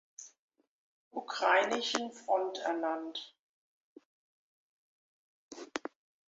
[1.11, 3.35] Ukrainischen Front ernannt.